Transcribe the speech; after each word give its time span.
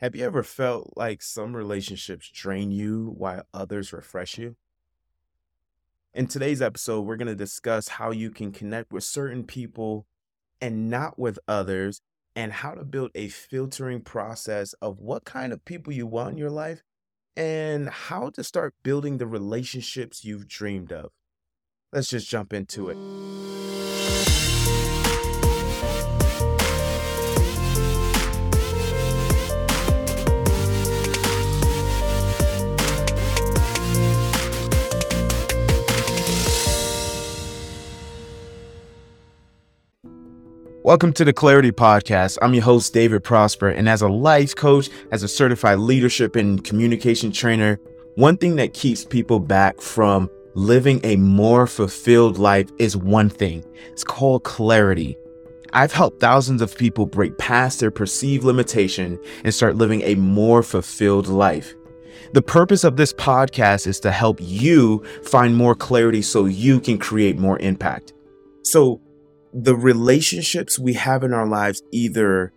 Have 0.00 0.16
you 0.16 0.24
ever 0.24 0.42
felt 0.42 0.94
like 0.96 1.20
some 1.20 1.54
relationships 1.54 2.30
drain 2.30 2.70
you 2.70 3.12
while 3.18 3.42
others 3.52 3.92
refresh 3.92 4.38
you? 4.38 4.56
In 6.14 6.26
today's 6.26 6.62
episode, 6.62 7.02
we're 7.02 7.18
going 7.18 7.28
to 7.28 7.34
discuss 7.34 7.88
how 7.88 8.10
you 8.10 8.30
can 8.30 8.50
connect 8.50 8.94
with 8.94 9.04
certain 9.04 9.44
people 9.44 10.06
and 10.58 10.88
not 10.88 11.18
with 11.18 11.38
others, 11.46 12.00
and 12.34 12.52
how 12.52 12.72
to 12.72 12.84
build 12.84 13.10
a 13.14 13.28
filtering 13.28 14.00
process 14.00 14.72
of 14.80 15.00
what 15.00 15.24
kind 15.24 15.52
of 15.52 15.64
people 15.66 15.92
you 15.92 16.06
want 16.06 16.32
in 16.32 16.38
your 16.38 16.50
life 16.50 16.82
and 17.36 17.90
how 17.90 18.30
to 18.30 18.42
start 18.42 18.74
building 18.82 19.18
the 19.18 19.26
relationships 19.26 20.24
you've 20.24 20.48
dreamed 20.48 20.92
of. 20.92 21.10
Let's 21.92 22.08
just 22.08 22.28
jump 22.28 22.54
into 22.54 22.88
it. 22.88 24.49
Welcome 40.90 41.12
to 41.12 41.24
the 41.24 41.32
Clarity 41.32 41.70
Podcast. 41.70 42.36
I'm 42.42 42.52
your 42.52 42.64
host, 42.64 42.92
David 42.92 43.22
Prosper. 43.22 43.68
And 43.68 43.88
as 43.88 44.02
a 44.02 44.08
life 44.08 44.56
coach, 44.56 44.90
as 45.12 45.22
a 45.22 45.28
certified 45.28 45.78
leadership 45.78 46.34
and 46.34 46.64
communication 46.64 47.30
trainer, 47.30 47.78
one 48.16 48.36
thing 48.36 48.56
that 48.56 48.74
keeps 48.74 49.04
people 49.04 49.38
back 49.38 49.80
from 49.80 50.28
living 50.54 51.00
a 51.04 51.14
more 51.14 51.68
fulfilled 51.68 52.38
life 52.38 52.68
is 52.80 52.96
one 52.96 53.28
thing 53.30 53.64
it's 53.92 54.02
called 54.02 54.42
clarity. 54.42 55.16
I've 55.72 55.92
helped 55.92 56.18
thousands 56.18 56.60
of 56.60 56.76
people 56.76 57.06
break 57.06 57.38
past 57.38 57.78
their 57.78 57.92
perceived 57.92 58.42
limitation 58.42 59.16
and 59.44 59.54
start 59.54 59.76
living 59.76 60.02
a 60.02 60.16
more 60.16 60.64
fulfilled 60.64 61.28
life. 61.28 61.72
The 62.32 62.42
purpose 62.42 62.82
of 62.82 62.96
this 62.96 63.12
podcast 63.12 63.86
is 63.86 64.00
to 64.00 64.10
help 64.10 64.38
you 64.40 65.04
find 65.22 65.54
more 65.54 65.76
clarity 65.76 66.22
so 66.22 66.46
you 66.46 66.80
can 66.80 66.98
create 66.98 67.38
more 67.38 67.60
impact. 67.60 68.12
So, 68.64 69.00
the 69.52 69.74
relationships 69.74 70.78
we 70.78 70.94
have 70.94 71.24
in 71.24 71.32
our 71.32 71.46
lives 71.46 71.82
either 71.90 72.52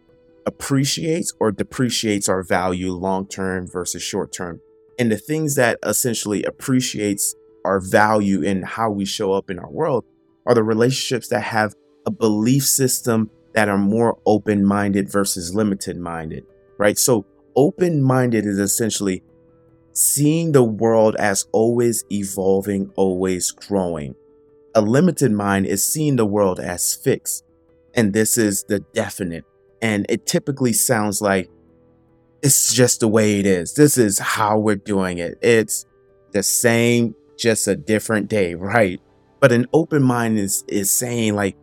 appreciates 0.45 1.33
or 1.39 1.51
depreciates 1.51 2.29
our 2.29 2.43
value 2.43 2.91
long 2.91 3.27
term 3.27 3.67
versus 3.67 4.03
short 4.03 4.31
term. 4.31 4.61
And 4.99 5.11
the 5.11 5.17
things 5.17 5.55
that 5.55 5.79
essentially 5.83 6.43
appreciates 6.43 7.35
our 7.65 7.79
value 7.79 8.41
in 8.41 8.61
how 8.61 8.91
we 8.91 9.05
show 9.05 9.33
up 9.33 9.49
in 9.49 9.57
our 9.57 9.69
world 9.69 10.05
are 10.45 10.53
the 10.53 10.63
relationships 10.63 11.29
that 11.29 11.41
have 11.41 11.73
a 12.05 12.11
belief 12.11 12.65
system 12.65 13.29
that 13.53 13.69
are 13.69 13.77
more 13.77 14.19
open 14.25 14.65
minded 14.65 15.09
versus 15.09 15.55
limited 15.55 15.97
minded, 15.97 16.45
right? 16.77 16.97
So, 16.97 17.25
open 17.55 18.01
minded 18.01 18.45
is 18.45 18.59
essentially 18.59 19.23
seeing 19.93 20.51
the 20.51 20.63
world 20.63 21.15
as 21.15 21.47
always 21.51 22.03
evolving, 22.11 22.91
always 22.95 23.51
growing. 23.51 24.15
A 24.75 24.81
limited 24.81 25.31
mind 25.31 25.65
is 25.65 25.83
seeing 25.83 26.15
the 26.15 26.25
world 26.25 26.59
as 26.59 26.95
fixed. 26.95 27.43
And 27.93 28.13
this 28.13 28.37
is 28.37 28.63
the 28.63 28.79
definite. 28.79 29.45
And 29.81 30.05
it 30.09 30.25
typically 30.25 30.73
sounds 30.73 31.21
like 31.21 31.49
it's 32.41 32.73
just 32.73 32.99
the 32.99 33.07
way 33.07 33.39
it 33.39 33.45
is. 33.45 33.73
This 33.73 33.97
is 33.97 34.19
how 34.19 34.57
we're 34.57 34.75
doing 34.75 35.19
it. 35.19 35.37
It's 35.41 35.85
the 36.31 36.43
same, 36.43 37.15
just 37.37 37.67
a 37.67 37.75
different 37.75 38.29
day, 38.29 38.55
right? 38.55 38.99
But 39.39 39.51
an 39.51 39.67
open 39.73 40.03
mind 40.03 40.39
is, 40.39 40.63
is 40.67 40.91
saying 40.91 41.35
like, 41.35 41.55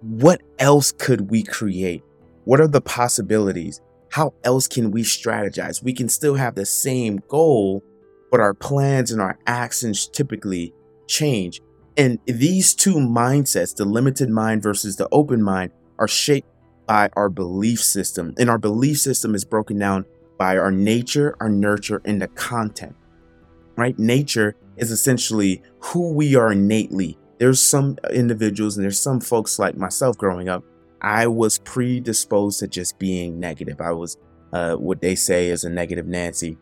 what 0.00 0.42
else 0.58 0.92
could 0.92 1.30
we 1.30 1.42
create? 1.42 2.02
What 2.44 2.60
are 2.60 2.68
the 2.68 2.80
possibilities? 2.80 3.80
How 4.10 4.34
else 4.44 4.68
can 4.68 4.90
we 4.90 5.02
strategize? 5.02 5.82
We 5.82 5.92
can 5.92 6.08
still 6.08 6.34
have 6.34 6.54
the 6.54 6.66
same 6.66 7.20
goal, 7.28 7.82
but 8.30 8.40
our 8.40 8.54
plans 8.54 9.10
and 9.10 9.20
our 9.20 9.38
actions 9.46 10.08
typically 10.08 10.72
change. 11.06 11.60
And 11.96 12.18
these 12.26 12.74
two 12.74 12.96
mindsets, 12.96 13.74
the 13.74 13.84
limited 13.84 14.28
mind 14.28 14.62
versus 14.62 14.96
the 14.96 15.08
open 15.12 15.42
mind, 15.42 15.72
are 15.98 16.08
shaped 16.08 16.48
by 16.86 17.08
our 17.14 17.28
belief 17.28 17.82
system. 17.82 18.34
And 18.38 18.50
our 18.50 18.58
belief 18.58 18.98
system 18.98 19.34
is 19.34 19.44
broken 19.44 19.78
down 19.78 20.04
by 20.38 20.58
our 20.58 20.70
nature, 20.70 21.34
our 21.40 21.48
nurture, 21.48 22.02
and 22.04 22.20
the 22.20 22.28
content. 22.28 22.94
Right? 23.76 23.98
Nature 23.98 24.56
is 24.76 24.90
essentially 24.90 25.62
who 25.80 26.12
we 26.12 26.36
are 26.36 26.52
innately. 26.52 27.18
There's 27.38 27.60
some 27.60 27.98
individuals 28.12 28.76
and 28.76 28.84
there's 28.84 29.00
some 29.00 29.20
folks 29.20 29.58
like 29.58 29.76
myself 29.76 30.16
growing 30.16 30.48
up. 30.48 30.64
I 31.02 31.26
was 31.26 31.58
predisposed 31.58 32.60
to 32.60 32.68
just 32.68 32.98
being 32.98 33.38
negative. 33.38 33.80
I 33.80 33.92
was 33.92 34.16
uh, 34.52 34.76
what 34.76 35.00
they 35.00 35.14
say 35.14 35.48
is 35.48 35.64
a 35.64 35.70
negative 35.70 36.06
Nancy, 36.06 36.56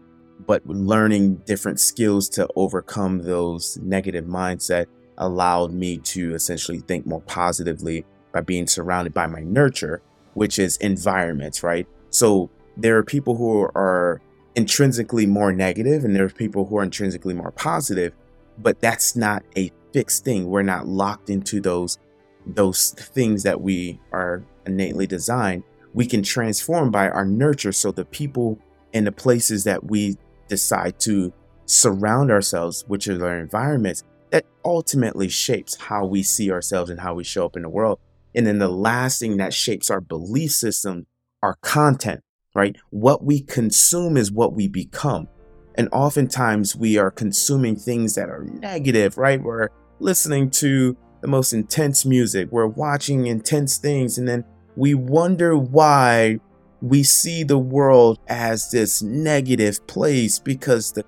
but 0.47 0.67
learning 0.67 1.37
different 1.47 1.78
skills 1.78 2.28
to 2.31 2.49
overcome 2.56 3.23
those 3.23 3.78
negative 3.83 4.25
mindset 4.25 4.87
allowed 5.19 5.72
me 5.72 5.98
to 5.98 6.34
essentially 6.34 6.80
think 6.80 7.06
more 7.06 7.22
positively 7.22 8.04
by 8.32 8.41
being 8.41 8.66
surrounded 8.66 9.14
by 9.14 9.26
my 9.26 9.41
nurture, 9.41 10.02
which 10.34 10.58
is 10.58 10.76
environments, 10.78 11.62
right? 11.62 11.86
So 12.10 12.50
there 12.76 12.97
are 12.97 13.04
people 13.04 13.36
who 13.36 13.69
are 13.75 14.20
intrinsically 14.56 15.26
more 15.26 15.52
negative 15.52 16.04
and 16.04 16.14
there 16.14 16.25
are 16.25 16.30
people 16.30 16.64
who 16.66 16.78
are 16.78 16.82
intrinsically 16.82 17.34
more 17.34 17.52
positive, 17.52 18.12
but 18.58 18.80
that's 18.80 19.16
not 19.16 19.42
a 19.56 19.70
fixed 19.92 20.25
thing. 20.25 20.47
We're 20.47 20.62
not 20.62 20.86
locked 20.86 21.31
into 21.31 21.60
those 21.60 21.98
those 22.46 22.91
things 22.91 23.42
that 23.44 23.62
we 23.62 23.98
are 24.12 24.44
innately 24.66 25.06
designed. 25.06 25.62
We 25.94 26.06
can 26.06 26.22
transform 26.22 26.91
by 26.91 27.08
our 27.08 27.25
nurture 27.25 27.72
so 27.72 27.91
the 27.91 28.04
people 28.04 28.58
and 28.92 29.06
the 29.06 29.12
places 29.12 29.64
that 29.64 29.84
we 29.84 30.16
decide 30.48 31.00
to 31.00 31.32
surround 31.64 32.31
ourselves, 32.31 32.84
which 32.86 33.08
are 33.08 33.25
our 33.25 33.38
environments, 33.38 34.04
that 34.34 34.45
ultimately 34.65 35.28
shapes 35.28 35.77
how 35.77 36.05
we 36.05 36.21
see 36.21 36.50
ourselves 36.50 36.91
and 36.91 36.99
how 36.99 37.15
we 37.15 37.22
show 37.22 37.47
up 37.47 37.55
in 37.55 37.62
the 37.62 37.69
world. 37.69 38.00
And 38.34 38.45
then 38.45 38.59
the 38.59 38.67
last 38.67 39.21
thing 39.21 39.37
that 39.37 39.55
shapes 39.55 39.91
our 39.91 40.00
belief 40.00 40.50
system, 40.50 41.06
our 41.41 41.55
content, 41.62 42.21
right? 42.53 42.75
What 42.91 43.23
we 43.23 43.41
consume 43.41 44.17
is 44.17 44.33
what 44.33 44.53
we 44.53 44.67
become. 44.67 45.28
And 45.77 45.89
oftentimes 45.93 46.75
we 46.75 46.99
are 46.99 47.12
consuming 47.12 47.77
things 47.77 48.17
that 48.17 48.28
are 48.28 48.44
negative, 48.44 49.19
right? 49.19 49.41
We're 49.41 49.69
listening 50.00 50.50
to 50.50 50.97
the 51.21 51.28
most 51.28 51.53
intense 51.53 52.05
music, 52.05 52.49
we're 52.50 52.67
watching 52.67 53.28
intense 53.28 53.78
things, 53.78 54.19
and 54.19 54.27
then 54.27 54.44
we 54.75 54.94
wonder 54.94 55.56
why 55.56 56.41
we 56.83 57.05
see 57.05 57.44
the 57.44 57.59
world 57.59 58.19
as 58.27 58.73
this 58.73 59.00
negative 59.00 59.87
place 59.87 60.41
because 60.41 60.91
the 60.91 61.05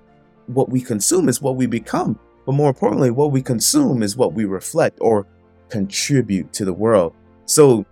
what 0.46 0.68
we 0.68 0.80
consume 0.80 1.28
is 1.28 1.42
what 1.42 1.56
we 1.56 1.66
become. 1.66 2.20
But 2.46 2.54
more 2.54 2.68
importantly, 2.68 3.10
what 3.10 3.32
we 3.32 3.42
consume 3.42 4.02
is 4.02 4.16
what 4.16 4.32
we 4.32 4.44
reflect 4.44 4.98
or 5.00 5.26
contribute 5.68 6.52
to 6.54 6.64
the 6.64 6.72
world. 6.72 7.12
So, 7.44 7.84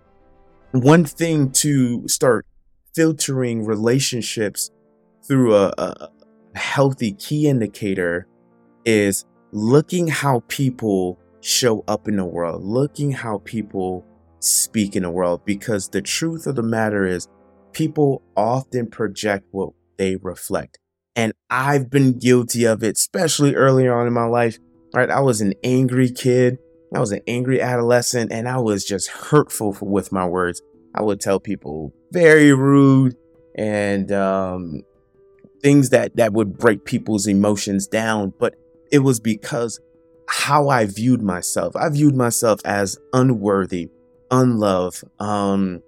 one 0.71 1.05
thing 1.05 1.51
to 1.51 2.07
start 2.07 2.45
filtering 2.93 3.65
relationships 3.65 4.71
through 5.27 5.55
a, 5.55 5.73
a 5.77 6.09
healthy 6.55 7.11
key 7.13 7.47
indicator 7.47 8.27
is 8.85 9.25
looking 9.51 10.07
how 10.07 10.43
people 10.47 11.19
show 11.41 11.83
up 11.87 12.07
in 12.07 12.15
the 12.15 12.25
world, 12.25 12.63
looking 12.63 13.11
how 13.11 13.39
people 13.39 14.05
speak 14.39 14.95
in 14.95 15.03
the 15.03 15.11
world. 15.11 15.41
Because 15.45 15.89
the 15.89 16.01
truth 16.01 16.47
of 16.47 16.55
the 16.55 16.63
matter 16.63 17.05
is, 17.05 17.27
people 17.73 18.21
often 18.37 18.87
project 18.87 19.45
what 19.51 19.71
they 19.97 20.15
reflect. 20.15 20.79
I've 21.49 21.89
been 21.89 22.17
guilty 22.17 22.65
of 22.65 22.83
it, 22.83 22.97
especially 22.97 23.55
earlier 23.55 23.93
on 23.93 24.07
in 24.07 24.13
my 24.13 24.25
life. 24.25 24.57
Right. 24.93 25.09
I 25.09 25.19
was 25.19 25.41
an 25.41 25.53
angry 25.63 26.09
kid. 26.09 26.57
I 26.93 26.99
was 26.99 27.11
an 27.11 27.21
angry 27.27 27.61
adolescent 27.61 28.31
and 28.31 28.47
I 28.47 28.57
was 28.59 28.85
just 28.85 29.09
hurtful 29.09 29.77
with 29.81 30.11
my 30.11 30.25
words. 30.25 30.61
I 30.93 31.01
would 31.01 31.19
tell 31.19 31.39
people 31.39 31.93
very 32.11 32.53
rude 32.53 33.15
and 33.57 34.11
um, 34.11 34.83
things 35.61 35.89
that, 35.89 36.15
that 36.15 36.31
would 36.33 36.57
break 36.57 36.85
people's 36.85 37.27
emotions 37.27 37.87
down. 37.87 38.33
But 38.39 38.55
it 38.91 38.99
was 38.99 39.19
because 39.19 39.79
how 40.27 40.69
I 40.69 40.85
viewed 40.85 41.21
myself. 41.21 41.75
I 41.75 41.89
viewed 41.89 42.15
myself 42.15 42.61
as 42.63 42.97
unworthy, 43.13 43.89
unloved, 44.31 45.03
um, 45.19 45.81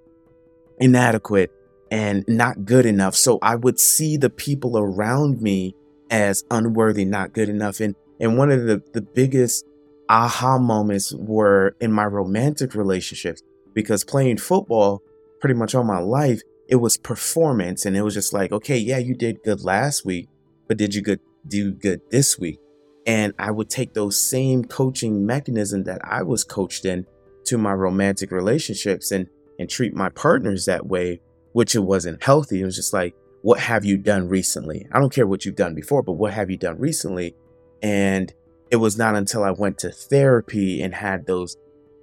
inadequate, 0.80 1.52
and 1.92 2.24
not 2.28 2.66
good 2.66 2.86
enough. 2.86 3.16
So 3.16 3.40
I 3.42 3.56
would 3.56 3.80
see 3.80 4.18
the 4.18 4.30
people 4.30 4.78
around 4.78 5.42
me 5.42 5.76
as 6.10 6.44
unworthy, 6.52 7.06
not 7.06 7.34
good 7.34 7.50
enough. 7.50 7.80
And 7.80 7.96
and 8.20 8.38
one 8.38 8.50
of 8.50 8.64
the, 8.64 8.82
the 8.94 9.02
biggest 9.02 9.66
aha 10.10 10.58
moments 10.58 11.14
were 11.14 11.76
in 11.80 11.92
my 11.92 12.06
romantic 12.06 12.74
relationships 12.74 13.42
because 13.74 14.04
playing 14.04 14.38
football 14.38 15.02
pretty 15.40 15.54
much 15.54 15.76
all 15.76 15.84
my 15.84 16.00
life, 16.00 16.42
it 16.68 16.78
was 16.78 16.98
performance. 16.98 17.86
And 17.86 17.96
it 17.96 18.02
was 18.02 18.14
just 18.14 18.34
like, 18.34 18.52
okay, 18.52 18.78
yeah, 18.78 18.98
you 18.98 19.16
did 19.16 19.44
good 19.44 19.64
last 19.64 20.06
week, 20.06 20.30
but 20.68 20.78
did 20.78 20.96
you 20.96 21.02
good 21.02 21.20
do 21.48 21.72
good 21.72 22.02
this 22.10 22.40
week? 22.40 22.60
And 23.06 23.34
I 23.40 23.52
would 23.52 23.70
take 23.70 23.94
those 23.94 24.18
same 24.18 24.66
coaching 24.66 25.26
mechanism 25.26 25.84
that 25.84 26.02
I 26.04 26.24
was 26.24 26.44
coached 26.44 26.86
in 26.86 27.06
to 27.46 27.58
my 27.58 27.74
romantic 27.74 28.32
relationships 28.32 29.12
and 29.12 29.28
and 29.60 29.70
treat 29.70 29.94
my 29.96 30.10
partners 30.10 30.66
that 30.66 30.86
way 30.86 31.20
which 31.58 31.74
it 31.74 31.80
wasn't 31.80 32.24
healthy. 32.24 32.62
It 32.62 32.66
was 32.66 32.76
just 32.76 32.94
like, 32.94 33.16
what 33.42 33.60
have 33.60 33.84
you 33.84 33.98
done 33.98 34.30
recently? 34.30 34.86
I 34.92 35.00
don't 35.00 35.12
care 35.12 35.26
what 35.26 35.44
you've 35.44 35.56
done 35.56 35.74
before, 35.74 36.04
but 36.04 36.12
what 36.12 36.32
have 36.32 36.52
you 36.52 36.58
done 36.58 36.78
recently? 36.78 37.36
And 37.82 38.32
it 38.70 38.76
was 38.76 38.96
not 38.96 39.16
until 39.16 39.44
I 39.44 39.50
went 39.50 39.80
to 39.80 39.90
therapy 39.90 40.84
and 40.84 40.94
had 40.94 41.26
those 41.26 41.58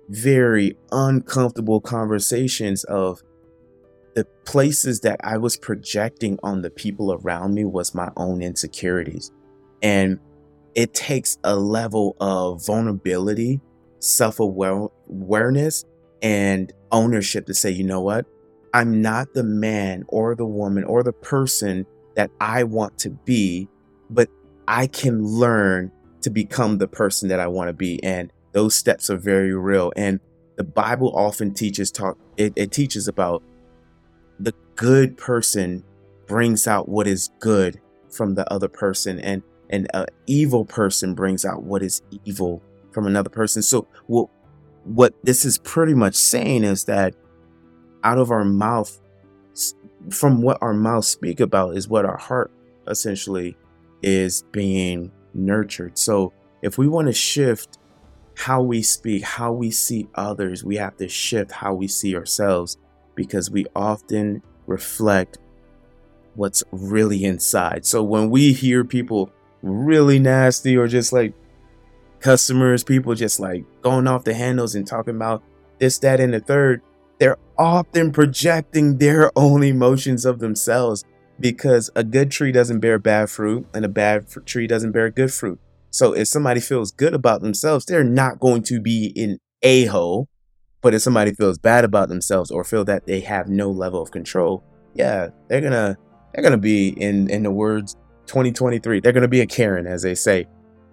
very 0.09 0.77
uncomfortable 0.91 1.81
conversations 1.81 2.83
of 2.83 3.23
the 4.17 4.25
places 4.45 5.03
that 5.03 5.21
I 5.23 5.39
was 5.39 5.57
projecting 5.57 6.37
on 6.43 6.63
the 6.63 6.71
people 6.71 7.13
around 7.13 7.55
me 7.55 7.65
was 7.65 7.95
my 7.95 8.11
own 8.17 8.43
insecurities. 8.43 9.31
And 9.85 10.19
it 10.75 10.95
takes 10.95 11.39
a 11.45 11.55
level 11.55 12.17
of 12.19 12.67
vulnerability, 12.67 13.61
self 14.01 14.41
awareness, 14.41 15.85
and 16.23 16.73
ownership 16.91 17.47
to 17.47 17.55
say, 17.55 17.71
you 17.71 17.85
know 17.85 18.01
what? 18.01 18.27
I'm 18.75 19.01
not 19.01 19.35
the 19.35 19.45
man 19.45 20.05
or 20.09 20.35
the 20.35 20.45
woman 20.45 20.83
or 20.83 21.05
the 21.05 21.13
person 21.13 21.87
that 22.17 22.31
I 22.41 22.65
want 22.65 22.99
to 22.99 23.11
be, 23.11 23.69
but 24.11 24.29
I 24.67 24.89
can 24.89 25.25
learn 25.25 25.93
to 26.23 26.31
become 26.31 26.79
the 26.79 26.89
person 26.89 27.29
that 27.29 27.39
I 27.39 27.47
want 27.47 27.69
to 27.69 27.73
be. 27.73 28.03
And 28.03 28.33
those 28.51 28.75
steps 28.75 29.11
are 29.11 29.17
very 29.17 29.55
real. 29.55 29.93
And 29.97 30.19
the 30.57 30.65
Bible 30.65 31.17
often 31.17 31.55
teaches 31.55 31.93
talk 31.93 32.19
it, 32.37 32.53
it 32.57 32.73
teaches 32.73 33.07
about 33.07 33.45
the 34.41 34.53
good 34.75 35.17
person 35.17 35.85
brings 36.27 36.67
out 36.67 36.89
what 36.89 37.07
is 37.07 37.31
good 37.39 37.81
from 38.11 38.35
the 38.35 38.51
other 38.53 38.69
person 38.69 39.21
and 39.21 39.43
an 39.71 40.07
evil 40.27 40.65
person 40.65 41.15
brings 41.15 41.45
out 41.45 41.63
what 41.63 41.83
is 41.83 42.03
evil 42.25 42.61
from 42.93 43.07
another 43.07 43.31
person. 43.31 43.63
So 43.63 43.87
what 44.07 44.29
what 44.85 45.15
this 45.23 45.45
is 45.45 45.59
pretty 45.59 45.95
much 45.95 46.15
saying 46.15 46.65
is 46.65 46.85
that 46.85 47.15
out 48.05 48.19
of 48.19 48.31
our 48.31 48.45
mouth 48.45 49.01
from 50.11 50.43
what 50.43 50.59
our 50.61 50.75
mouths 50.75 51.09
speak 51.09 51.41
about 51.41 51.77
is 51.77 51.89
what 51.89 52.05
our 52.05 52.19
heart 52.19 52.51
essentially 52.87 53.57
is 54.03 54.45
being 54.53 55.11
nurtured. 55.33 55.99
So 55.99 56.33
if 56.63 56.79
we 56.79 56.87
want 56.87 57.09
to 57.09 57.13
shift 57.13 57.79
how 58.37 58.63
we 58.63 58.83
speak, 58.83 59.23
how 59.23 59.53
we 59.53 59.71
see 59.71 60.09
others, 60.15 60.65
we 60.65 60.77
have 60.77 60.97
to 60.99 61.09
shift 61.09 61.53
how 61.53 61.75
we 61.75 61.89
see 61.89 62.15
ourselves 62.17 62.77
because 63.15 63.51
we 63.51 63.65
often 63.75 64.43
reflect 64.67 65.39
what's 66.35 66.65
really 66.73 67.25
inside. 67.25 67.87
So 67.87 68.03
when 68.03 68.29
we 68.29 68.53
hear 68.53 68.85
people 68.85 69.31
really 69.63 70.19
nasty 70.19 70.77
or 70.77 70.89
just 70.89 71.13
like 71.13 71.33
customers, 72.21 72.83
people 72.83 73.15
just 73.15 73.41
like 73.41 73.65
going 73.83 74.07
off 74.07 74.25
the 74.25 74.35
handles 74.35 74.75
and 74.75 74.87
talking 74.87 75.15
about 75.15 75.43
this, 75.79 75.99
that, 75.99 76.21
and 76.21 76.35
the 76.35 76.41
third, 76.41 76.83
they're 77.19 77.39
often 77.59 78.13
projecting 78.13 78.99
their 78.99 79.31
own 79.37 79.63
emotions 79.63 80.25
of 80.25 80.39
themselves 80.39 81.05
because 81.41 81.91
a 81.97 82.05
good 82.05 82.31
tree 82.31 82.53
doesn't 82.53 82.81
bear 82.81 82.99
bad 82.99 83.31
fruit 83.31 83.67
and 83.75 83.85
a 83.85 83.89
bad 83.89 84.27
tree 84.47 84.67
doesn't 84.67 84.93
bear 84.93 85.11
good 85.11 85.33
fruit. 85.33 85.59
So 85.91 86.13
if 86.13 86.29
somebody 86.29 86.61
feels 86.61 86.91
good 86.91 87.15
about 87.15 87.41
themselves, 87.41 87.85
they're 87.85 88.05
not 88.05 88.41
going 88.41 88.63
to 88.65 88.81
be 88.81 89.13
in 89.15 89.39
a 89.63 89.87
hole. 89.87 90.29
But 90.81 90.93
if 90.93 91.03
somebody 91.03 91.33
feels 91.33 91.57
bad 91.57 91.85
about 91.85 92.09
themselves 92.09 92.51
or 92.51 92.65
feel 92.65 92.85
that 92.85 93.07
they 93.07 93.21
have 93.21 93.49
no 93.49 93.71
level 93.71 94.03
of 94.03 94.11
control, 94.11 94.63
yeah, 94.93 95.29
they're 95.49 95.61
gonna 95.63 95.97
they're 96.33 96.43
gonna 96.43 96.59
be 96.59 96.89
in 96.89 97.31
in 97.31 97.43
the 97.43 97.51
words 97.51 97.97
2023. 98.27 99.01
They're 99.01 99.13
gonna 99.13 99.29
be 99.29 99.41
a 99.41 99.47
Karen, 99.47 99.87
as 99.87 100.03
they 100.03 100.15
say. 100.15 100.47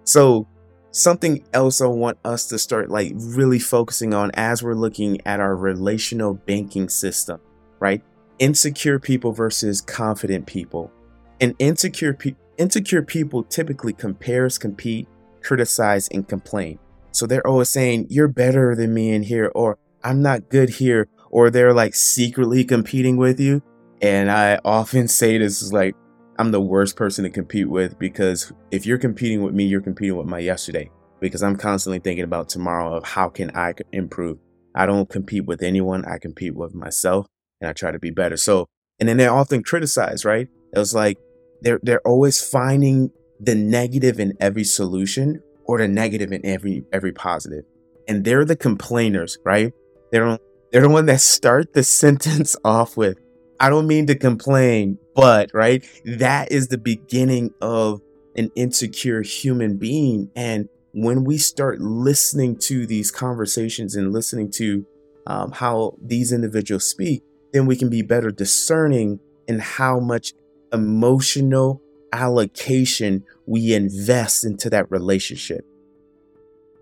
So 0.04 0.48
something 0.92 1.44
else 1.52 1.80
I 1.80 1.86
want 1.86 2.18
us 2.24 2.46
to 2.48 2.58
start 2.58 2.90
like 2.90 3.12
really 3.16 3.58
focusing 3.58 4.14
on 4.14 4.30
as 4.34 4.62
we're 4.62 4.74
looking 4.74 5.20
at 5.26 5.40
our 5.40 5.56
relational 5.56 6.34
banking 6.34 6.88
system, 6.88 7.40
right? 7.80 8.02
Insecure 8.38 8.98
people 8.98 9.32
versus 9.32 9.80
confident 9.80 10.46
people. 10.46 10.92
And 11.40 11.54
insecure 11.58 12.14
people 12.14 12.42
Insecure 12.58 13.02
people 13.02 13.44
typically 13.44 13.92
compares, 13.92 14.58
compete, 14.58 15.08
criticize, 15.42 16.08
and 16.08 16.28
complain. 16.28 16.78
So 17.10 17.26
they're 17.26 17.46
always 17.46 17.70
saying, 17.70 18.06
You're 18.10 18.28
better 18.28 18.74
than 18.76 18.92
me 18.92 19.12
in 19.12 19.22
here, 19.22 19.50
or 19.54 19.78
I'm 20.04 20.22
not 20.22 20.48
good 20.50 20.68
here, 20.68 21.08
or 21.30 21.50
they're 21.50 21.72
like 21.72 21.94
secretly 21.94 22.64
competing 22.64 23.16
with 23.16 23.40
you. 23.40 23.62
And 24.02 24.30
I 24.30 24.60
often 24.64 25.08
say 25.08 25.38
this 25.38 25.62
is 25.62 25.72
like, 25.72 25.94
I'm 26.42 26.50
the 26.50 26.60
worst 26.60 26.96
person 26.96 27.22
to 27.22 27.30
compete 27.30 27.70
with 27.70 28.00
because 28.00 28.52
if 28.72 28.84
you're 28.84 28.98
competing 28.98 29.44
with 29.44 29.54
me, 29.54 29.62
you're 29.62 29.80
competing 29.80 30.16
with 30.16 30.26
my 30.26 30.40
yesterday 30.40 30.90
because 31.20 31.40
I'm 31.40 31.54
constantly 31.54 32.00
thinking 32.00 32.24
about 32.24 32.48
tomorrow 32.48 32.96
of 32.96 33.04
how 33.04 33.28
can 33.28 33.56
I 33.56 33.74
improve. 33.92 34.38
I 34.74 34.86
don't 34.86 35.08
compete 35.08 35.46
with 35.46 35.62
anyone. 35.62 36.04
I 36.04 36.18
compete 36.18 36.56
with 36.56 36.74
myself 36.74 37.28
and 37.60 37.70
I 37.70 37.72
try 37.74 37.92
to 37.92 38.00
be 38.00 38.10
better. 38.10 38.36
So, 38.36 38.66
and 38.98 39.08
then 39.08 39.18
they're 39.18 39.32
often 39.32 39.62
criticize, 39.62 40.24
right? 40.24 40.48
It 40.74 40.78
was 40.80 40.92
like, 40.92 41.16
they're 41.60 41.78
they're 41.80 42.04
always 42.04 42.44
finding 42.44 43.12
the 43.38 43.54
negative 43.54 44.18
in 44.18 44.32
every 44.40 44.64
solution 44.64 45.40
or 45.62 45.78
the 45.78 45.86
negative 45.86 46.32
in 46.32 46.44
every 46.44 46.82
every 46.92 47.12
positive. 47.12 47.66
And 48.08 48.24
they're 48.24 48.44
the 48.44 48.56
complainers, 48.56 49.38
right? 49.44 49.72
They're 50.10 50.38
they're 50.72 50.82
the 50.82 50.88
one 50.88 51.06
that 51.06 51.20
start 51.20 51.72
the 51.72 51.84
sentence 52.02 52.56
off 52.64 52.96
with, 52.96 53.20
I 53.60 53.70
don't 53.70 53.86
mean 53.86 54.08
to 54.08 54.16
complain, 54.16 54.98
but 55.14 55.50
right? 55.52 55.84
That 56.04 56.50
is 56.52 56.68
the 56.68 56.78
beginning 56.78 57.52
of 57.60 58.00
an 58.36 58.50
insecure 58.54 59.22
human 59.22 59.76
being. 59.76 60.30
And 60.34 60.68
when 60.92 61.24
we 61.24 61.38
start 61.38 61.80
listening 61.80 62.56
to 62.56 62.86
these 62.86 63.10
conversations 63.10 63.94
and 63.94 64.12
listening 64.12 64.50
to 64.52 64.86
um, 65.26 65.52
how 65.52 65.96
these 66.02 66.32
individuals 66.32 66.88
speak, 66.88 67.22
then 67.52 67.66
we 67.66 67.76
can 67.76 67.88
be 67.88 68.02
better 68.02 68.30
discerning 68.30 69.20
in 69.46 69.58
how 69.58 70.00
much 70.00 70.32
emotional 70.72 71.80
allocation 72.12 73.24
we 73.46 73.74
invest 73.74 74.44
into 74.44 74.70
that 74.70 74.90
relationship. 74.90 75.64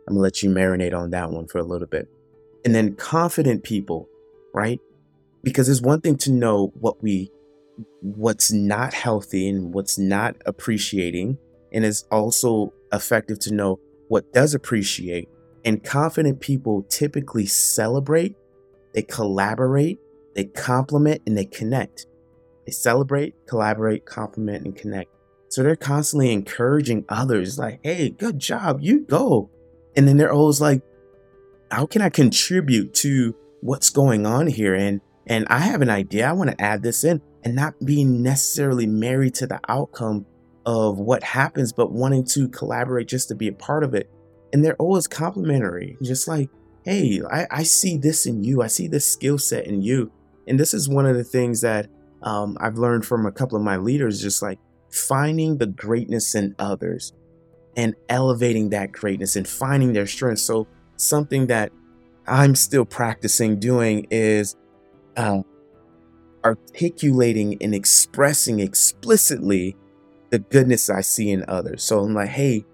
I'm 0.09 0.15
gonna 0.15 0.23
let 0.23 0.43
you 0.43 0.51
marinate 0.51 0.95
on 0.95 1.11
that 1.11 1.31
one 1.31 1.47
for 1.47 1.59
a 1.59 1.65
little 1.65 1.87
bit. 1.87 2.09
And 2.65 2.75
then 2.75 2.95
confident 2.95 3.63
people, 3.63 4.09
right? 4.53 4.81
Because 5.43 5.69
it's 5.69 5.81
one 5.81 6.01
thing 6.01 6.17
to 6.19 6.33
know 6.33 6.73
what 6.75 7.03
we 7.03 7.31
what's 8.01 8.53
not 8.53 8.95
healthy 8.95 9.49
and 9.49 9.75
what's 9.75 9.99
not 9.99 10.37
appreciating 10.47 11.39
and 11.73 11.85
it's 11.85 12.05
also 12.11 12.73
effective 12.93 13.39
to 13.39 13.55
know 13.55 13.79
what 14.09 14.33
does 14.33 14.55
appreciate 14.55 15.29
and 15.65 15.85
confident 15.85 16.41
people 16.41 16.83
typically 16.85 17.47
celebrate 17.47 18.37
they 18.95 19.03
collaborate 19.03 19.99
they 20.35 20.45
compliment, 20.45 21.21
and 21.27 21.37
they 21.37 21.45
connect 21.45 22.07
they 22.71 22.73
celebrate, 22.73 23.35
collaborate, 23.47 24.07
compliment, 24.07 24.65
and 24.65 24.77
connect. 24.77 25.11
So 25.49 25.63
they're 25.63 25.77
constantly 25.77 26.33
encouraging 26.33 27.05
others, 27.09 27.59
like, 27.59 27.81
hey, 27.83 28.11
good 28.11 28.39
job, 28.39 28.79
you 28.81 29.01
go. 29.01 29.51
And 29.97 30.07
then 30.07 30.17
they're 30.17 30.33
always 30.33 30.61
like, 30.61 30.83
how 31.71 31.87
can 31.87 32.03
I 32.03 32.11
contribute 32.11 32.95
to 32.95 33.35
what's 33.61 33.91
going 33.91 34.27
on 34.27 34.47
here? 34.47 34.75
And 34.75 35.01
and 35.27 35.47
I 35.49 35.59
have 35.59 35.83
an 35.83 35.91
idea. 35.91 36.29
I 36.29 36.33
want 36.33 36.51
to 36.51 36.61
add 36.61 36.83
this 36.83 37.05
in 37.05 37.21
and 37.45 37.55
not 37.55 37.75
being 37.85 38.23
necessarily 38.23 38.87
married 38.87 39.35
to 39.35 39.47
the 39.47 39.61
outcome 39.69 40.27
of 40.67 40.99
what 40.99 41.23
happens, 41.23 41.73
but 41.73 41.93
wanting 41.93 42.25
to 42.25 42.49
collaborate 42.49 43.09
just 43.09 43.29
to 43.29 43.35
be 43.35 43.49
a 43.49 43.53
part 43.53 43.83
of 43.83 43.95
it. 43.95 44.11
And 44.53 44.65
they're 44.65 44.77
always 44.77 45.07
complimentary, 45.07 45.97
just 46.03 46.29
like, 46.29 46.51
hey, 46.85 47.21
I, 47.31 47.47
I 47.51 47.63
see 47.63 47.97
this 47.97 48.27
in 48.27 48.43
you. 48.43 48.63
I 48.63 48.67
see 48.67 48.89
this 48.89 49.11
skill 49.11 49.39
set 49.39 49.67
in 49.67 49.83
you. 49.83 50.11
And 50.47 50.59
this 50.59 50.75
is 50.75 50.89
one 50.89 51.07
of 51.07 51.17
the 51.17 51.25
things 51.25 51.61
that 51.61 51.89
um, 52.23 52.57
I've 52.61 52.77
learned 52.77 53.07
from 53.07 53.27
a 53.27 53.33
couple 53.33 53.57
of 53.57 53.63
my 53.63 53.77
leaders, 53.77 54.21
just 54.21 54.43
like 54.43 54.59
finding 54.91 55.59
the 55.59 55.67
greatness 55.67 56.35
in 56.35 56.55
others 56.59 57.13
and 57.77 57.95
elevating 58.09 58.71
that 58.71 58.93
greatness 58.93 59.37
and 59.37 59.47
finding 59.47 59.93
their 59.93 60.07
strength. 60.07 60.41
So, 60.41 60.67
something 60.97 61.47
that 61.47 61.73
I'm 62.27 62.55
still 62.55 62.85
practicing 62.85 63.59
doing 63.59 64.07
is 64.11 64.57
uh, 65.17 65.43
articulating 66.45 67.57
and 67.61 67.75
expressing 67.75 68.61
explicitly 68.61 69.77
the 70.31 70.39
goodness 70.39 70.89
I 70.91 71.01
see 71.01 71.31
in 71.31 71.45
others. 71.49 71.83
So, 71.83 72.01
I'm 72.01 72.15
like, 72.15 72.31
hey, 72.31 72.65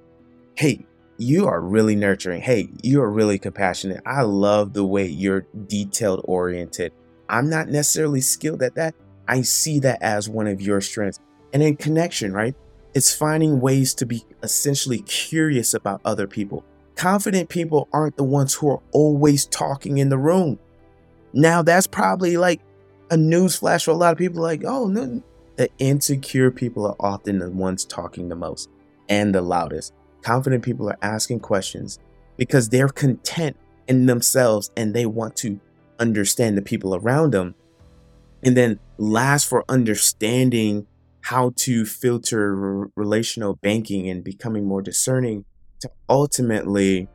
hey, 0.56 0.86
you 1.18 1.46
are 1.46 1.60
really 1.60 1.96
nurturing. 1.96 2.42
Hey, 2.42 2.68
you 2.82 3.02
are 3.02 3.10
really 3.10 3.38
compassionate. 3.38 4.02
I 4.04 4.22
love 4.22 4.74
the 4.74 4.84
way 4.84 5.06
you're 5.06 5.46
detailed 5.66 6.22
oriented. 6.24 6.92
I'm 7.28 7.48
not 7.48 7.68
necessarily 7.68 8.20
skilled 8.20 8.62
at 8.62 8.74
that, 8.74 8.94
I 9.28 9.42
see 9.42 9.80
that 9.80 10.02
as 10.02 10.28
one 10.28 10.46
of 10.46 10.60
your 10.60 10.80
strengths. 10.80 11.18
And 11.52 11.62
in 11.62 11.76
connection, 11.76 12.32
right? 12.32 12.54
It's 12.94 13.14
finding 13.14 13.60
ways 13.60 13.94
to 13.94 14.06
be 14.06 14.24
essentially 14.42 15.00
curious 15.00 15.74
about 15.74 16.00
other 16.04 16.26
people. 16.26 16.64
Confident 16.94 17.48
people 17.48 17.88
aren't 17.92 18.16
the 18.16 18.24
ones 18.24 18.54
who 18.54 18.70
are 18.70 18.80
always 18.92 19.46
talking 19.46 19.98
in 19.98 20.08
the 20.08 20.18
room. 20.18 20.58
Now, 21.32 21.62
that's 21.62 21.86
probably 21.86 22.36
like 22.36 22.60
a 23.10 23.16
news 23.16 23.56
flash 23.56 23.84
for 23.84 23.92
a 23.92 23.94
lot 23.94 24.12
of 24.12 24.18
people 24.18 24.42
like, 24.42 24.62
oh, 24.66 24.88
no. 24.88 25.22
The 25.56 25.70
insecure 25.78 26.50
people 26.50 26.86
are 26.86 26.96
often 27.00 27.38
the 27.38 27.50
ones 27.50 27.84
talking 27.84 28.28
the 28.28 28.36
most 28.36 28.70
and 29.08 29.34
the 29.34 29.42
loudest. 29.42 29.94
Confident 30.22 30.64
people 30.64 30.88
are 30.90 30.98
asking 31.02 31.40
questions 31.40 31.98
because 32.36 32.68
they're 32.68 32.88
content 32.88 33.56
in 33.88 34.06
themselves 34.06 34.70
and 34.76 34.94
they 34.94 35.06
want 35.06 35.36
to 35.36 35.60
understand 36.00 36.58
the 36.58 36.62
people 36.62 36.94
around 36.94 37.32
them 37.32 37.54
And 38.42 38.56
then 38.56 38.80
last 38.98 39.48
for 39.48 39.64
understanding 39.68 40.86
how 41.22 41.52
to 41.56 41.84
filter 41.86 42.82
r- 42.82 42.90
relational 42.96 43.56
banking 43.56 44.08
and 44.08 44.24
becoming 44.24 44.66
more 44.66 44.82
discerning 44.82 45.44
to 45.80 45.90
ultimately 46.08 47.08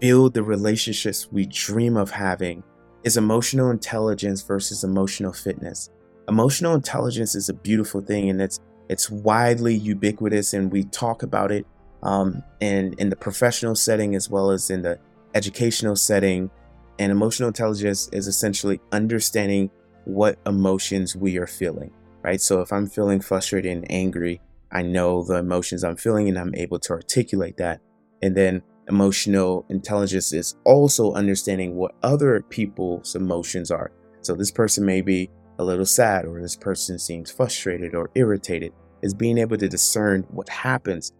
build 0.00 0.34
the 0.34 0.42
relationships 0.42 1.28
we 1.32 1.46
dream 1.46 1.96
of 1.96 2.10
having 2.12 2.62
is 3.04 3.16
emotional 3.16 3.70
intelligence 3.70 4.42
versus 4.42 4.84
emotional 4.84 5.32
fitness. 5.32 5.90
Emotional 6.28 6.74
intelligence 6.74 7.34
is 7.34 7.48
a 7.48 7.54
beautiful 7.54 8.00
thing 8.00 8.28
and 8.30 8.40
it's 8.40 8.60
it's 8.88 9.10
widely 9.10 9.74
ubiquitous 9.74 10.54
and 10.54 10.72
we 10.72 10.84
talk 10.84 11.22
about 11.22 11.52
it 11.52 11.66
um, 12.02 12.42
and 12.60 12.94
in 12.94 13.10
the 13.10 13.16
professional 13.16 13.74
setting 13.74 14.14
as 14.14 14.30
well 14.30 14.50
as 14.50 14.70
in 14.70 14.82
the 14.82 14.98
educational 15.34 15.96
setting. 15.96 16.50
And 16.98 17.12
emotional 17.12 17.48
intelligence 17.48 18.08
is 18.12 18.26
essentially 18.26 18.80
understanding 18.92 19.70
what 20.04 20.38
emotions 20.46 21.14
we 21.14 21.36
are 21.36 21.46
feeling, 21.46 21.92
right? 22.22 22.40
So 22.40 22.60
if 22.60 22.72
I'm 22.72 22.86
feeling 22.86 23.20
frustrated 23.20 23.70
and 23.70 23.90
angry, 23.90 24.40
I 24.72 24.82
know 24.82 25.22
the 25.22 25.36
emotions 25.36 25.84
I'm 25.84 25.96
feeling 25.96 26.28
and 26.28 26.38
I'm 26.38 26.54
able 26.54 26.78
to 26.80 26.92
articulate 26.92 27.56
that. 27.58 27.80
And 28.22 28.36
then 28.36 28.62
emotional 28.88 29.64
intelligence 29.68 30.32
is 30.32 30.56
also 30.64 31.12
understanding 31.12 31.74
what 31.74 31.94
other 32.02 32.42
people's 32.48 33.14
emotions 33.14 33.70
are. 33.70 33.92
So 34.22 34.34
this 34.34 34.50
person 34.50 34.84
may 34.84 35.00
be 35.00 35.30
a 35.58 35.64
little 35.64 35.86
sad, 35.86 36.24
or 36.24 36.40
this 36.40 36.56
person 36.56 36.98
seems 36.98 37.30
frustrated 37.30 37.94
or 37.94 38.10
irritated, 38.14 38.72
is 39.02 39.14
being 39.14 39.38
able 39.38 39.56
to 39.56 39.68
discern 39.68 40.24
what 40.30 40.48
happens. 40.48 41.12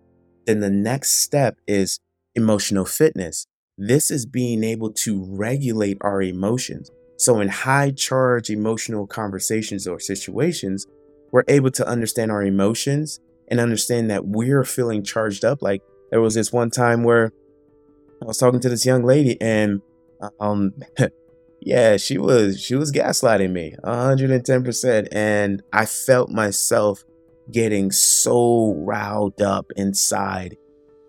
Then 0.47 0.61
the 0.61 0.71
next 0.71 1.23
step 1.23 1.57
is 1.67 1.99
emotional 2.35 2.85
fitness. 2.85 3.47
This 3.77 4.11
is 4.11 4.27
being 4.27 4.65
able 4.65 4.93
to 4.93 5.25
regulate 5.29 5.99
our 6.01 6.23
emotions. 6.23 6.91
So, 7.17 7.41
in 7.41 7.49
high 7.49 7.91
charge 7.91 8.49
emotional 8.49 9.07
conversations 9.07 9.87
or 9.87 9.99
situations, 9.99 10.87
we're 11.33 11.45
able 11.49 11.71
to 11.73 11.87
understand 11.87 12.31
our 12.31 12.43
emotions 12.43 13.21
and 13.49 13.61
understand 13.61 14.11
that 14.11 14.27
we're 14.27 14.65
feeling 14.65 15.03
charged 15.03 15.45
up. 15.45 15.63
Like 15.63 15.83
there 16.11 16.21
was 16.21 16.35
this 16.35 16.53
one 16.53 16.71
time 16.71 17.03
where 17.03 17.33
I 18.23 18.27
was 18.27 18.39
talking 18.39 18.61
to 18.61 18.69
this 18.69 18.85
young 18.85 19.05
lady 19.05 19.41
and 19.41 19.83
um 20.41 20.75
yeah, 21.61 21.97
she 21.97 22.19
was 22.19 22.61
she 22.61 22.75
was 22.75 22.93
gaslighting 22.93 23.53
me 23.53 23.75
110% 23.85 25.09
and 25.13 25.63
I 25.73 25.87
felt 25.87 26.31
myself 26.31 27.05
getting 27.51 27.91
so 27.91 28.75
riled 28.75 29.41
up 29.41 29.67
inside 29.77 30.57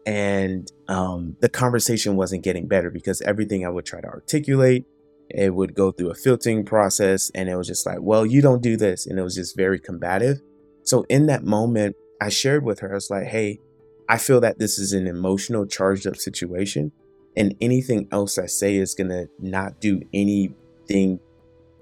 and 0.05 0.71
um 0.87 1.35
the 1.41 1.49
conversation 1.49 2.15
wasn't 2.15 2.43
getting 2.43 2.67
better 2.67 2.89
because 2.89 3.21
everything 3.21 3.65
I 3.65 3.69
would 3.69 3.85
try 3.85 4.01
to 4.01 4.07
articulate 4.07 4.85
it 5.29 5.53
would 5.53 5.75
go 5.75 5.91
through 5.91 6.09
a 6.09 6.15
filtering 6.15 6.65
process 6.65 7.29
and 7.35 7.49
it 7.49 7.55
was 7.55 7.67
just 7.67 7.85
like, 7.85 7.99
well, 8.01 8.25
you 8.25 8.41
don't 8.41 8.63
do 8.63 8.75
this. 8.75 9.05
And 9.05 9.19
it 9.19 9.23
was 9.23 9.35
just 9.35 9.55
very 9.55 9.79
combative. 9.79 10.41
So 10.83 11.05
in 11.09 11.27
that 11.27 11.43
moment, 11.43 11.95
I 12.21 12.29
shared 12.29 12.63
with 12.63 12.79
her, 12.79 12.91
I 12.91 12.95
was 12.95 13.09
like, 13.09 13.27
hey, 13.27 13.59
I 14.07 14.17
feel 14.17 14.41
that 14.41 14.57
this 14.57 14.79
is 14.79 14.91
an 14.91 15.05
emotional 15.07 15.67
charged 15.67 16.07
up 16.07 16.17
situation. 16.17 16.91
And 17.39 17.55
anything 17.61 18.07
else 18.11 18.37
I 18.37 18.45
say 18.45 18.75
is 18.75 18.93
going 18.93 19.09
to 19.09 19.27
not 19.39 19.79
do 19.79 20.01
anything 20.13 21.19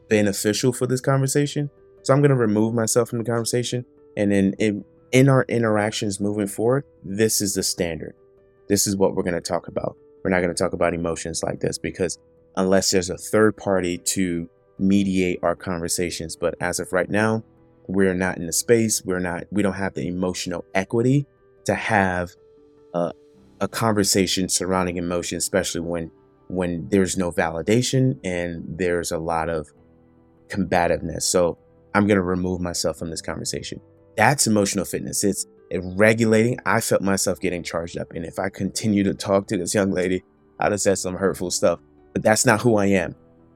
beneficial 0.07 0.71
for 0.71 0.87
this 0.87 1.01
conversation. 1.01 1.69
So 2.03 2.13
I'm 2.13 2.21
going 2.21 2.29
to 2.29 2.35
remove 2.35 2.73
myself 2.73 3.09
from 3.09 3.17
the 3.17 3.25
conversation. 3.25 3.83
And 4.15 4.31
then 4.31 4.53
in, 4.59 4.85
in 5.11 5.27
our 5.27 5.43
interactions 5.49 6.19
moving 6.19 6.47
forward, 6.47 6.85
this 7.03 7.41
is 7.41 7.55
the 7.55 7.63
standard. 7.63 8.13
This 8.69 8.87
is 8.87 8.95
what 8.95 9.15
we're 9.15 9.23
going 9.23 9.33
to 9.33 9.41
talk 9.41 9.67
about. 9.67 9.97
We're 10.23 10.29
not 10.29 10.41
going 10.41 10.53
to 10.53 10.63
talk 10.63 10.73
about 10.73 10.93
emotions 10.93 11.41
like 11.43 11.59
this 11.59 11.77
because 11.77 12.19
unless 12.55 12.91
there's 12.91 13.09
a 13.09 13.17
third 13.17 13.57
party 13.57 13.97
to 13.97 14.47
mediate 14.79 15.39
our 15.41 15.55
conversations. 15.55 16.35
But 16.35 16.55
as 16.61 16.79
of 16.79 16.93
right 16.93 17.09
now, 17.09 17.43
we're 17.87 18.13
not 18.13 18.37
in 18.37 18.45
the 18.45 18.53
space. 18.53 19.03
We're 19.03 19.19
not, 19.19 19.45
we 19.51 19.63
don't 19.63 19.73
have 19.73 19.95
the 19.95 20.07
emotional 20.07 20.65
equity 20.75 21.25
to 21.65 21.73
have 21.73 22.35
a, 22.93 23.11
a 23.59 23.67
conversation 23.67 24.49
surrounding 24.49 24.97
emotion, 24.97 25.37
especially 25.37 25.81
when, 25.81 26.11
when 26.47 26.87
there's 26.89 27.17
no 27.17 27.31
validation 27.31 28.19
and 28.23 28.63
there's 28.67 29.11
a 29.11 29.17
lot 29.17 29.49
of 29.49 29.67
combativeness. 30.49 31.23
So 31.23 31.57
I'm 31.93 32.07
going 32.07 32.17
to 32.17 32.23
remove 32.23 32.61
myself 32.61 32.97
from 32.97 33.09
this 33.09 33.21
conversation. 33.21 33.81
That's 34.15 34.47
emotional 34.47 34.85
fitness. 34.85 35.23
It's 35.23 35.45
regulating. 35.71 36.57
I 36.65 36.81
felt 36.81 37.01
myself 37.01 37.39
getting 37.39 37.63
charged 37.63 37.97
up. 37.97 38.11
And 38.13 38.25
if 38.25 38.39
I 38.39 38.49
continue 38.49 39.03
to 39.03 39.13
talk 39.13 39.47
to 39.47 39.57
this 39.57 39.73
young 39.73 39.91
lady, 39.91 40.23
I'd 40.59 40.71
have 40.71 40.81
said 40.81 40.97
some 40.97 41.15
hurtful 41.15 41.51
stuff 41.51 41.79
but 42.17 42.23
that's 42.23 42.47
not 42.47 42.61
who 42.61 42.77
I 42.77 42.87
am, 42.87 43.13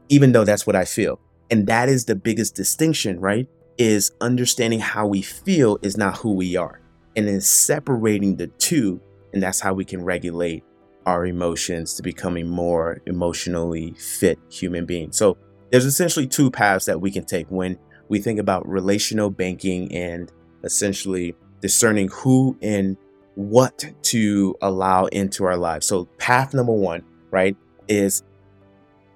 even 0.10 0.34
though 0.34 0.44
that's 0.44 0.68
what 0.68 0.76
I 0.76 0.86
feel. 0.86 1.20
And 1.50 1.66
that 1.66 1.90
is 1.90 2.06
the 2.06 2.16
biggest 2.16 2.54
distinction, 2.54 3.20
right? 3.20 3.48
Is 3.80 4.12
understanding 4.22 4.80
how 4.80 5.08
we 5.08 5.24
feel 5.24 5.80
is 5.82 5.98
not 5.98 6.20
who 6.20 6.34
we 6.34 6.56
are. 6.56 6.80
And 7.16 7.28
then 7.28 7.42
separating 7.42 8.36
the 8.36 8.46
two, 8.46 9.02
and 9.34 9.42
that's 9.42 9.60
how 9.60 9.74
we 9.74 9.86
can 9.86 10.04
regulate 10.04 10.64
our 11.06 11.26
emotions 11.26 11.94
to 11.96 12.04
becoming 12.04 12.48
more 12.48 13.02
emotionally 13.06 13.94
fit 13.94 14.38
human 14.50 14.86
beings. 14.86 15.18
So 15.18 15.38
there's 15.72 15.86
essentially 15.86 16.28
two 16.28 16.52
paths 16.52 16.86
that 16.86 17.02
we 17.02 17.12
can 17.12 17.26
take 17.26 17.48
when 17.50 17.78
we 18.10 18.20
think 18.20 18.40
about 18.40 18.68
relational 18.68 19.30
banking 19.30 19.94
and 19.96 20.32
essentially 20.64 21.36
discerning 21.62 22.10
who 22.10 22.58
and 22.62 22.98
what 23.36 23.86
to 24.04 24.56
allow 24.62 25.06
into 25.06 25.46
our 25.46 25.58
lives. 25.58 25.88
So 25.88 26.06
path 26.18 26.54
number 26.54 26.74
one, 26.74 27.04
right, 27.32 27.56
is 27.88 28.24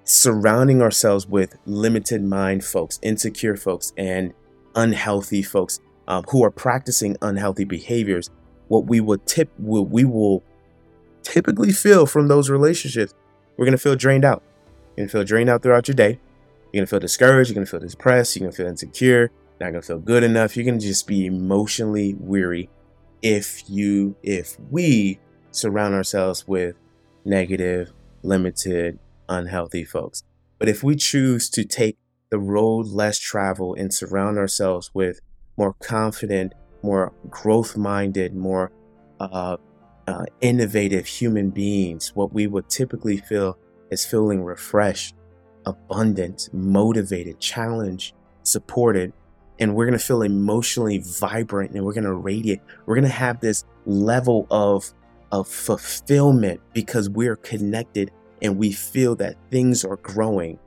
surrounding 0.04 0.80
ourselves 0.80 1.26
with 1.26 1.56
limited 1.66 2.22
mind 2.22 2.64
folks, 2.64 2.98
insecure 3.02 3.56
folks, 3.56 3.92
and 3.96 4.32
unhealthy 4.74 5.42
folks 5.42 5.80
um, 6.08 6.24
who 6.30 6.44
are 6.44 6.50
practicing 6.50 7.16
unhealthy 7.22 7.64
behaviors, 7.64 8.30
what 8.68 8.86
we 8.86 9.00
will 9.00 9.18
tip, 9.18 9.50
what 9.56 9.90
we 9.90 10.04
will 10.04 10.42
typically 11.22 11.72
feel 11.72 12.06
from 12.06 12.28
those 12.28 12.50
relationships, 12.50 13.14
we're 13.56 13.64
gonna 13.64 13.78
feel 13.78 13.96
drained 13.96 14.24
out. 14.24 14.42
You're 14.96 15.06
gonna 15.06 15.12
feel 15.12 15.24
drained 15.24 15.50
out 15.50 15.62
throughout 15.62 15.88
your 15.88 15.94
day. 15.94 16.18
You're 16.72 16.80
gonna 16.80 16.86
feel 16.86 17.00
discouraged. 17.00 17.50
You're 17.50 17.54
gonna 17.54 17.66
feel 17.66 17.80
depressed. 17.80 18.36
You're 18.36 18.46
gonna 18.46 18.56
feel 18.56 18.66
insecure. 18.66 19.30
Not 19.60 19.70
gonna 19.70 19.82
feel 19.82 19.98
good 19.98 20.22
enough. 20.22 20.56
You're 20.56 20.66
gonna 20.66 20.78
just 20.78 21.06
be 21.06 21.26
emotionally 21.26 22.14
weary 22.14 22.68
if 23.22 23.68
you, 23.68 24.16
if 24.22 24.56
we 24.70 25.18
surround 25.50 25.94
ourselves 25.94 26.46
with 26.46 26.76
negative, 27.24 27.92
limited, 28.22 28.98
unhealthy 29.28 29.84
folks. 29.84 30.22
But 30.58 30.68
if 30.68 30.82
we 30.82 30.96
choose 30.96 31.50
to 31.50 31.64
take 31.64 31.96
the 32.30 32.38
road 32.38 32.86
less 32.86 33.18
traveled 33.18 33.78
and 33.78 33.92
surround 33.92 34.38
ourselves 34.38 34.90
with 34.94 35.20
more 35.56 35.74
confident, 35.74 36.52
more 36.82 37.12
growth 37.28 37.76
minded, 37.76 38.34
more 38.34 38.72
uh, 39.20 39.56
uh, 40.06 40.24
innovative 40.40 41.06
human 41.06 41.50
beings, 41.50 42.12
what 42.14 42.32
we 42.32 42.46
would 42.46 42.68
typically 42.68 43.16
feel 43.16 43.58
is 43.90 44.04
feeling 44.04 44.42
refreshed, 44.42 45.14
abundant, 45.64 46.48
motivated, 46.52 47.40
challenged, 47.40 48.14
supported. 48.42 49.12
And 49.58 49.74
we're 49.74 49.86
going 49.86 49.98
to 49.98 50.04
feel 50.04 50.22
emotionally 50.22 50.98
vibrant 50.98 51.72
and 51.72 51.84
we're 51.84 51.94
going 51.94 52.04
to 52.04 52.12
radiate. 52.12 52.60
We're 52.84 52.94
going 52.94 53.04
to 53.04 53.10
have 53.10 53.40
this 53.40 53.64
level 53.86 54.46
of, 54.50 54.92
of 55.32 55.48
fulfillment 55.48 56.60
because 56.72 57.08
we're 57.08 57.36
connected 57.36 58.10
and 58.42 58.58
we 58.58 58.72
feel 58.72 59.16
that 59.16 59.36
things 59.50 59.84
are 59.84 59.96
growing, 59.96 60.58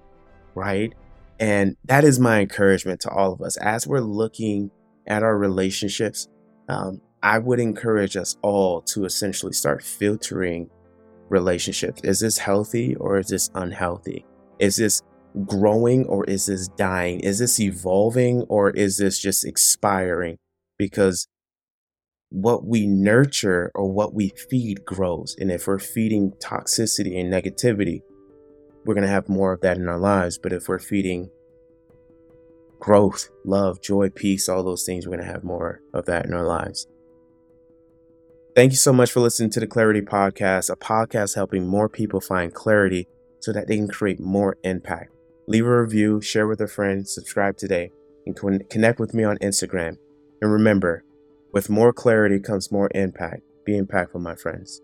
right? 0.56 0.94
And 1.40 1.78
that 1.86 2.04
is 2.04 2.20
my 2.20 2.42
encouragement 2.42 3.00
to 3.02 3.10
all 3.10 3.32
of 3.32 3.42
us 3.42 3.58
as 3.58 3.88
we're 3.88 4.02
looking 4.02 4.72
at 5.10 5.24
our 5.24 5.38
relationships. 5.38 6.28
Um, 6.68 7.02
I 7.22 7.40
would 7.40 7.60
encourage 7.60 8.16
us 8.16 8.38
all 8.42 8.82
to 8.84 9.06
essentially 9.06 9.54
start 9.54 9.84
filtering 9.84 10.70
relationships. 11.30 12.02
Is 12.04 12.20
this 12.20 12.38
healthy 12.38 12.96
or 12.96 13.18
is 13.18 13.28
this 13.28 13.50
unhealthy? 13.56 14.26
Is 14.60 14.78
this 14.78 15.02
growing 15.46 16.06
or 16.06 16.24
is 16.26 16.46
this 16.46 16.68
dying? 16.70 17.20
Is 17.20 17.40
this 17.40 17.60
evolving 17.60 18.44
or 18.44 18.70
is 18.72 18.98
this 18.98 19.20
just 19.20 19.46
expiring? 19.46 20.38
Because 20.78 21.28
what 22.30 22.66
we 22.66 22.86
nurture 22.88 23.72
or 23.76 23.92
what 23.92 24.14
we 24.14 24.30
feed 24.50 24.86
grows. 24.86 25.36
And 25.40 25.52
if 25.52 25.68
we're 25.68 25.80
feeding 25.80 26.32
toxicity 26.44 27.20
and 27.20 27.32
negativity, 27.32 28.02
we're 28.86 28.94
going 28.94 29.06
to 29.06 29.12
have 29.12 29.28
more 29.28 29.52
of 29.52 29.62
that 29.62 29.78
in 29.78 29.90
our 29.90 29.98
lives. 29.98 30.38
But 30.38 30.54
if 30.54 30.68
we're 30.68 30.80
feeding 30.80 31.30
growth, 32.80 33.30
love, 33.46 33.82
joy, 33.82 34.10
peace, 34.10 34.50
all 34.50 34.64
those 34.64 34.86
things, 34.86 35.06
we're 35.06 35.16
going 35.16 35.26
to 35.26 35.32
have 35.32 35.44
more 35.44 35.82
of 35.94 36.06
that 36.06 36.26
in 36.26 36.34
our 36.34 36.46
lives. 36.46 36.88
Thank 38.56 38.72
you 38.72 38.78
so 38.78 38.92
much 38.92 39.12
for 39.12 39.20
listening 39.20 39.52
to 39.52 39.60
the 39.60 39.68
Clarity 39.68 40.02
Podcast, 40.02 40.70
a 40.70 40.76
podcast 40.76 41.36
helping 41.36 41.68
more 41.68 41.88
people 41.88 42.20
find 42.20 42.54
clarity 42.54 43.08
so 43.40 43.54
that 43.54 43.68
they 43.68 43.78
can 43.78 43.88
create 43.88 44.20
more 44.20 44.58
impact. 44.64 45.12
Leave 45.48 45.66
a 45.66 45.82
review, 45.82 46.22
share 46.22 46.48
with 46.48 46.62
a 46.62 46.68
friend, 46.68 47.08
subscribe 47.08 47.58
today, 47.58 47.92
and 48.26 48.36
connect 48.70 49.00
with 49.00 49.14
me 49.14 49.24
on 49.24 49.38
Instagram. 49.38 49.98
And 50.42 50.52
remember, 50.52 51.04
with 51.54 51.70
more 51.70 51.94
clarity 51.94 52.40
comes 52.40 52.72
more 52.72 52.90
impact. 52.94 53.42
Be 53.66 53.80
impactful, 53.80 54.22
my 54.22 54.36
friends. 54.36 54.82